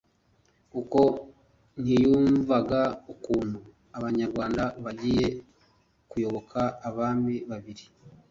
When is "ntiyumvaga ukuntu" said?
1.81-3.57